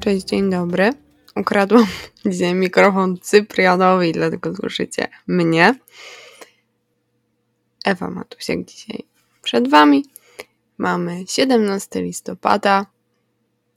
[0.00, 0.92] Cześć, dzień dobry.
[1.36, 1.86] Ukradłam
[2.26, 5.74] dzisiaj mikrofon Cyprianowi, dlatego słyszycie mnie.
[7.84, 9.04] Ewa Matusiak dzisiaj
[9.42, 10.04] przed Wami.
[10.78, 12.86] Mamy 17 listopada,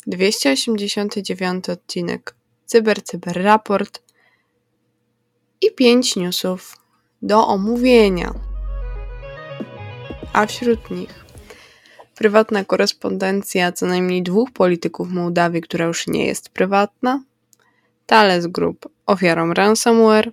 [0.08, 2.36] 289 odcinek
[2.72, 4.02] Cyber Cyber Raport
[5.62, 6.78] i 5 newsów
[7.22, 8.34] do omówienia.
[10.34, 11.26] A wśród nich
[12.16, 17.24] prywatna korespondencja co najmniej dwóch polityków Mołdawii, która już nie jest prywatna,
[18.06, 20.32] Thales Group ofiarą ransomware,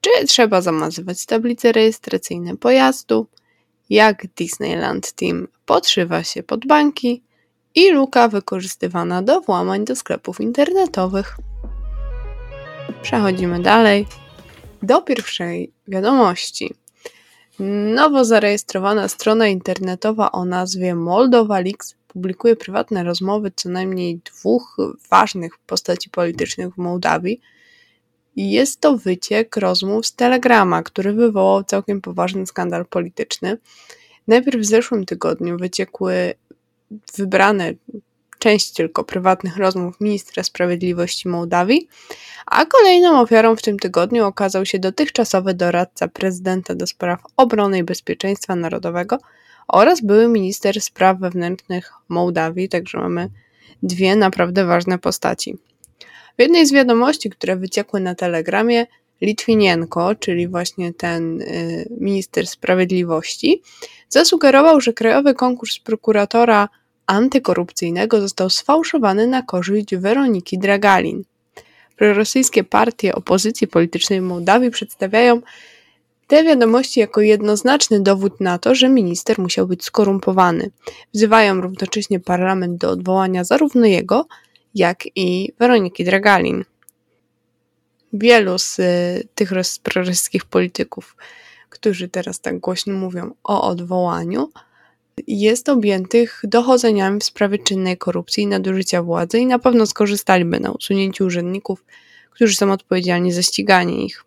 [0.00, 3.26] czy trzeba zamazywać tablice rejestracyjne pojazdu,
[3.90, 7.22] jak Disneyland Team podszywa się pod banki
[7.74, 11.36] i luka wykorzystywana do włamań do sklepów internetowych.
[13.02, 14.06] Przechodzimy dalej
[14.82, 16.74] do pierwszej wiadomości.
[17.94, 24.76] Nowo zarejestrowana strona internetowa o nazwie Moldova Leaks publikuje prywatne rozmowy co najmniej dwóch
[25.10, 27.40] ważnych postaci politycznych w Mołdawii.
[28.36, 33.58] Jest to wyciek rozmów z Telegrama, który wywołał całkiem poważny skandal polityczny.
[34.28, 36.34] Najpierw w zeszłym tygodniu wyciekły
[37.16, 37.72] wybrane
[38.42, 41.88] część tylko prywatnych rozmów ministra sprawiedliwości Mołdawii,
[42.46, 47.82] a kolejną ofiarą w tym tygodniu okazał się dotychczasowy doradca prezydenta do spraw obrony i
[47.82, 49.18] bezpieczeństwa narodowego
[49.68, 53.28] oraz były minister spraw wewnętrznych Mołdawii, także mamy
[53.82, 55.58] dwie naprawdę ważne postaci.
[56.38, 58.86] W jednej z wiadomości, które wyciekły na telegramie,
[59.20, 63.62] Litwinienko, czyli właśnie ten y, minister sprawiedliwości,
[64.08, 66.68] zasugerował, że krajowy konkurs prokuratora
[67.06, 71.24] antykorupcyjnego został sfałszowany na korzyść Weroniki Dragalin.
[71.96, 75.40] Prorosyjskie partie opozycji politycznej w Mołdawii przedstawiają
[76.26, 80.70] te wiadomości jako jednoznaczny dowód na to, że minister musiał być skorumpowany.
[81.14, 84.26] Wzywają równocześnie parlament do odwołania zarówno jego,
[84.74, 86.64] jak i Weroniki Dragalin.
[88.12, 89.52] Wielu z y, tych
[89.82, 91.16] prorosyjskich polityków,
[91.68, 94.48] którzy teraz tak głośno mówią o odwołaniu,
[95.26, 100.70] jest objętych dochodzeniami w sprawie czynnej korupcji i nadużycia władzy i na pewno skorzystaliby na
[100.70, 101.84] usunięciu urzędników,
[102.30, 104.24] którzy są odpowiedzialni za ściganie ich.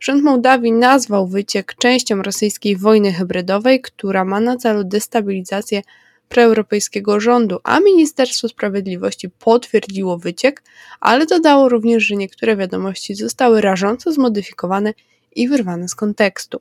[0.00, 5.82] Rząd Mołdawii nazwał wyciek częścią rosyjskiej wojny hybrydowej, która ma na celu destabilizację
[6.28, 10.62] proeuropejskiego rządu, a Ministerstwo Sprawiedliwości potwierdziło wyciek,
[11.00, 14.94] ale dodało również, że niektóre wiadomości zostały rażąco zmodyfikowane
[15.36, 16.60] i wyrwane z kontekstu.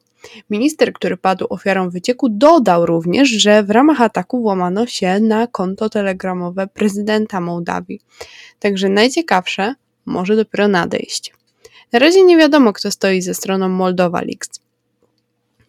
[0.50, 5.90] Minister, który padł ofiarą wycieku, dodał również, że w ramach ataku włamano się na konto
[5.90, 8.00] telegramowe prezydenta Mołdawii.
[8.60, 11.34] Także najciekawsze może dopiero nadejść.
[11.92, 14.50] Na razie nie wiadomo, kto stoi ze stroną Moldowa Leaks.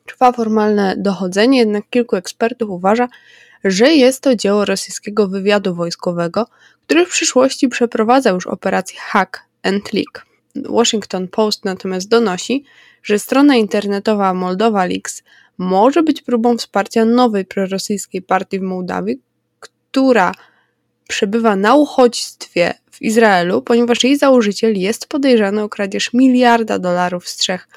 [0.06, 3.08] Trwa formalne dochodzenie, jednak kilku ekspertów uważa,
[3.64, 6.46] że jest to dzieło rosyjskiego wywiadu wojskowego,
[6.86, 10.26] który w przyszłości przeprowadza już operację Hack and Leak.
[10.56, 12.64] Washington Post natomiast donosi,
[13.02, 15.22] że strona internetowa Moldowa Leaks
[15.58, 19.20] może być próbą wsparcia nowej prorosyjskiej partii w Mołdawii,
[19.60, 20.32] która
[21.08, 27.36] przebywa na uchodźstwie w Izraelu, ponieważ jej założyciel jest podejrzany o kradzież miliarda dolarów z
[27.36, 27.68] trzech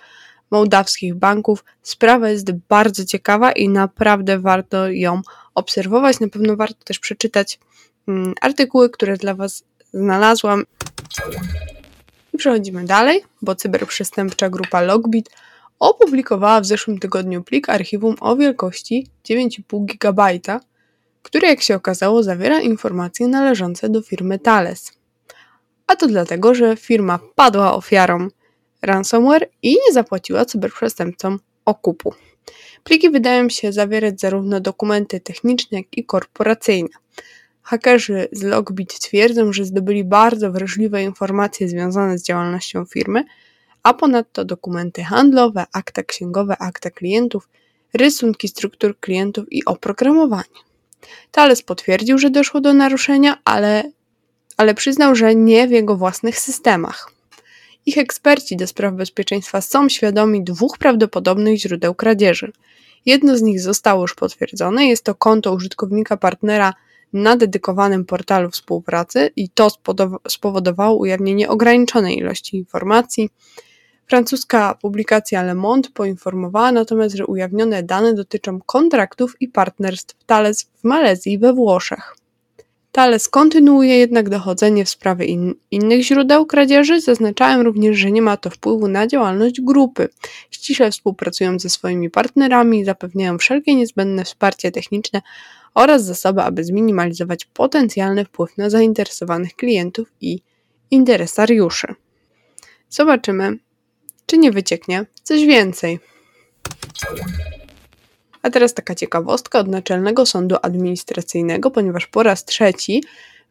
[0.52, 1.64] mołdawskich banków.
[1.82, 5.22] Sprawa jest bardzo ciekawa i naprawdę warto ją
[5.56, 6.20] obserwować.
[6.20, 7.60] Na pewno warto też przeczytać
[8.08, 10.64] mm, artykuły, które dla Was znalazłam.
[12.36, 15.30] I przechodzimy dalej, bo cyberprzestępcza grupa Logbit
[15.80, 20.40] opublikowała w zeszłym tygodniu plik archiwum o wielkości 9,5 GB,
[21.22, 24.92] który jak się okazało zawiera informacje należące do firmy Thales.
[25.88, 28.28] A to dlatego, że firma padła ofiarą
[28.82, 32.14] ransomware i nie zapłaciła cyberprzestępcom okupu.
[32.84, 36.90] Pliki wydają się zawierać zarówno dokumenty techniczne, jak i korporacyjne.
[37.66, 43.26] Hakerzy z Logbit twierdzą, że zdobyli bardzo wrażliwe informacje związane z działalnością firmy,
[43.84, 47.50] a ponadto dokumenty handlowe, akta księgowe, akta klientów,
[47.94, 50.60] rysunki struktur klientów i oprogramowanie.
[51.32, 53.92] Thales potwierdził, że doszło do naruszenia, ale,
[54.58, 57.12] ale przyznał, że nie w jego własnych systemach.
[57.86, 62.52] Ich eksperci do spraw bezpieczeństwa są świadomi dwóch prawdopodobnych źródeł kradzieży.
[63.06, 66.74] Jedno z nich zostało już potwierdzone, jest to konto użytkownika partnera
[67.16, 69.68] na dedykowanym portalu współpracy i to
[70.28, 73.30] spowodowało ujawnienie ograniczonej ilości informacji.
[74.08, 80.84] Francuska publikacja Le Monde poinformowała natomiast, że ujawnione dane dotyczą kontraktów i partnerstw Thales w
[80.84, 82.16] Malezji i we Włoszech.
[82.96, 88.38] Thales kontynuuje jednak dochodzenie w sprawie in innych źródeł kradzieży, zaznaczałem również, że nie ma
[88.38, 90.10] to wpływu na działalność grupy.
[90.52, 95.22] Ściśle współpracują ze swoimi partnerami i zapewniają wszelkie niezbędne wsparcie techniczne
[95.74, 100.40] oraz zasoby, aby zminimalizować potencjalny wpływ na zainteresowanych klientów i
[100.92, 101.88] interesariuszy.
[102.90, 103.58] Zobaczymy,
[104.26, 106.00] czy nie wycieknie coś więcej.
[108.46, 113.04] A teraz taka ciekawostka od Naczelnego Sądu Administracyjnego, ponieważ po raz trzeci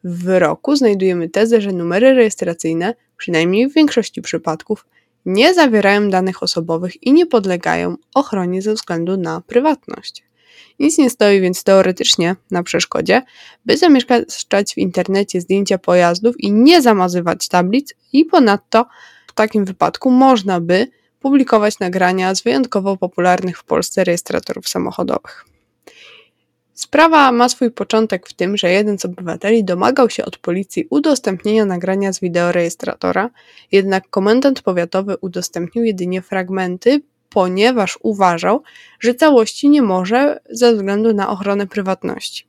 [0.03, 4.85] w roku znajdujemy tezę, że numery rejestracyjne, przynajmniej w większości przypadków,
[5.25, 10.23] nie zawierają danych osobowych i nie podlegają ochronie ze względu na prywatność.
[10.79, 13.21] Nic nie stoi więc teoretycznie na przeszkodzie,
[13.65, 18.85] by zamieszczać w internecie zdjęcia pojazdów i nie zamazywać tablic, i ponadto
[19.27, 20.87] w takim wypadku można by
[21.25, 25.45] publikować nagrania z wyjątkowo popularnych w Polsce rejestratorów samochodowych.
[26.73, 31.65] Sprawa ma swój początek w tym, że jeden z obywateli domagał się od policji udostępnienia
[31.65, 33.29] nagrania z wideorejestratora,
[33.71, 38.63] jednak komendant powiatowy udostępnił jedynie fragmenty, ponieważ uważał,
[38.99, 42.47] że całości nie może ze względu na ochronę prywatności.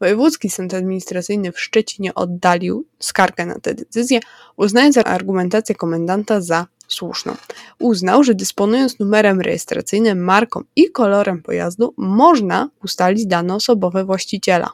[0.00, 4.20] Wojewódzki Sąd Administracyjny w Szczecinie oddalił skargę na tę decyzję,
[4.56, 7.36] uznając argumentację komendanta za słuszną.
[7.78, 14.72] Uznał, że dysponując numerem rejestracyjnym, marką i kolorem pojazdu, można ustalić dane osobowe właściciela.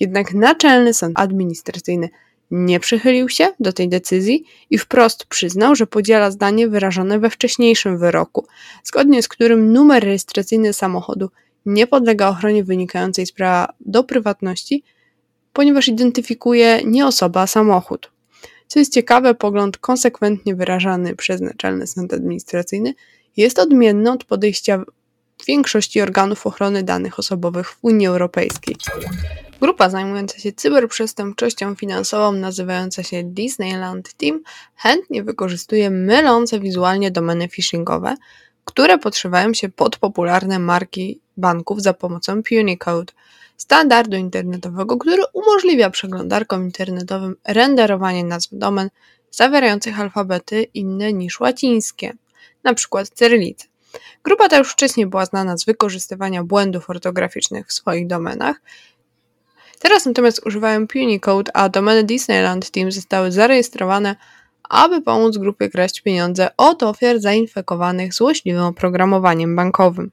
[0.00, 2.08] Jednak Naczelny Sąd Administracyjny
[2.50, 7.98] nie przychylił się do tej decyzji i wprost przyznał, że podziela zdanie wyrażone we wcześniejszym
[7.98, 8.46] wyroku,
[8.84, 11.30] zgodnie z którym numer rejestracyjny samochodu
[11.68, 14.82] nie podlega ochronie wynikającej z prawa do prywatności,
[15.52, 18.10] ponieważ identyfikuje nie osoba, a samochód.
[18.66, 22.94] Co jest ciekawe, pogląd konsekwentnie wyrażany przez Naczelny Sąd Administracyjny
[23.36, 24.84] jest odmienny od podejścia
[25.46, 28.76] większości organów ochrony danych osobowych w Unii Europejskiej.
[29.60, 34.40] Grupa zajmująca się cyberprzestępczością finansową, nazywająca się Disneyland Team,
[34.76, 38.14] chętnie wykorzystuje mylące wizualnie domeny phishingowe,
[38.64, 43.12] które podszywają się pod popularne marki banków za pomocą Punicode–
[43.58, 48.90] standardu internetowego, który umożliwia przeglądarkom internetowym renderowanie nazw domen
[49.30, 52.12] zawierających alfabety inne niż łacińskie,
[52.64, 53.04] np.
[53.14, 53.66] cyrylicę.
[54.24, 58.60] Grupa ta już wcześniej była znana z wykorzystywania błędów ortograficznych w swoich domenach.
[59.78, 64.16] Teraz natomiast używają Punicode, a domeny Disneyland Team zostały zarejestrowane,
[64.68, 70.10] aby pomóc grupie kraść pieniądze od ofiar zainfekowanych złośliwym oprogramowaniem bankowym.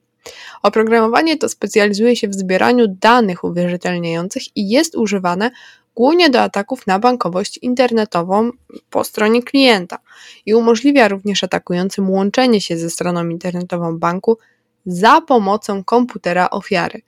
[0.64, 5.52] Oprogramowanie to specjalizuje się w zbieraniu danych uwierzytelniających i jest używane
[5.96, 8.52] głównie do ataków na bankowość internetową
[8.90, 9.98] po stronie klienta
[10.46, 14.38] i umożliwia również atakującym łączenie się ze stroną internetową banku
[14.86, 17.02] za pomocą komputera ofiary.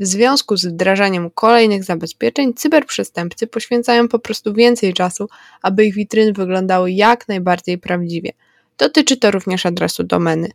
[0.00, 5.28] W związku z wdrażaniem kolejnych zabezpieczeń, cyberprzestępcy poświęcają po prostu więcej czasu,
[5.62, 8.32] aby ich witryny wyglądały jak najbardziej prawdziwie–
[8.78, 10.48] Dotyczy to również adresu domeny.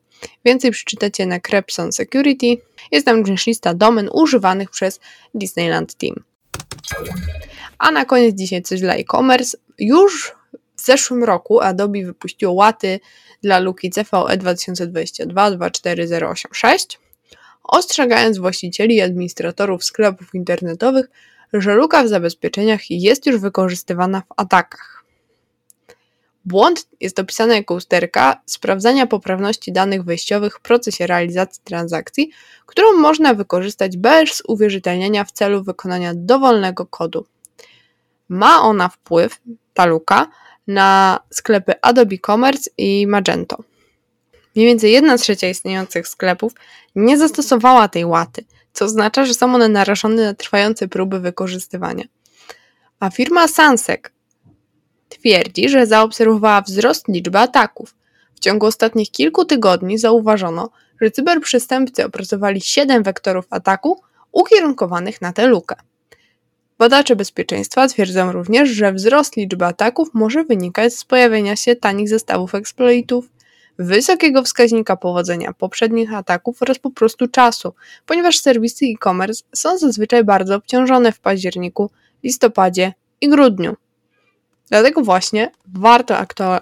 [0.45, 2.57] Więcej przeczytacie na Crepson Security.
[2.91, 4.99] Jest tam również lista domen używanych przez
[5.33, 6.15] Disneyland Team.
[7.77, 9.57] A na koniec dzisiaj coś dla e-commerce.
[9.79, 10.35] Już
[10.75, 12.99] w zeszłym roku Adobe wypuściło łaty
[13.43, 16.97] dla luki CVE 2022-24086,
[17.63, 21.05] ostrzegając właścicieli i administratorów sklepów internetowych,
[21.53, 25.02] że luka w zabezpieczeniach jest już wykorzystywana w atakach.
[26.45, 32.31] Błąd jest opisany jako usterka sprawdzania poprawności danych wejściowych w procesie realizacji transakcji,
[32.65, 37.25] którą można wykorzystać bez uwierzytelniania w celu wykonania dowolnego kodu.
[38.29, 39.41] Ma ona wpływ,
[39.73, 40.27] ta luka,
[40.67, 43.63] na sklepy Adobe Commerce i Magento.
[44.55, 46.53] Mniej więcej 1 trzecia istniejących sklepów
[46.95, 52.03] nie zastosowała tej łaty, co oznacza, że są one narażone na trwające próby wykorzystywania.
[52.99, 54.01] A firma Sansec
[55.19, 57.95] Twierdzi, że zaobserwowała wzrost liczby ataków.
[58.35, 60.69] W ciągu ostatnich kilku tygodni zauważono,
[61.01, 64.01] że cyberprzestępcy opracowali 7 wektorów ataku
[64.31, 65.75] ukierunkowanych na tę lukę.
[66.77, 72.55] Badacze bezpieczeństwa twierdzą również, że wzrost liczby ataków może wynikać z pojawienia się tanich zestawów
[72.55, 73.29] exploitów,
[73.79, 77.73] wysokiego wskaźnika powodzenia poprzednich ataków oraz po prostu czasu,
[78.05, 81.89] ponieważ serwisy e-commerce są zazwyczaj bardzo obciążone w październiku,
[82.23, 83.75] listopadzie i grudniu.
[84.69, 86.17] Dlatego właśnie warto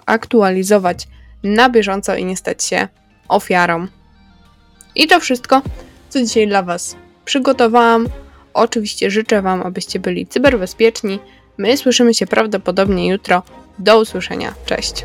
[0.06, 1.08] aktualizować
[1.42, 2.88] na bieżąco i nie stać się
[3.28, 3.86] ofiarą.
[4.94, 5.62] I to wszystko,
[6.08, 8.08] co dzisiaj dla Was przygotowałam.
[8.54, 11.18] Oczywiście życzę Wam, abyście byli cyberbezpieczni.
[11.58, 13.42] My słyszymy się prawdopodobnie jutro.
[13.78, 14.54] Do usłyszenia.
[14.66, 15.04] Cześć.